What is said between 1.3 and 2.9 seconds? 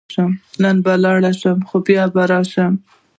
شم، خو بیا به راشم.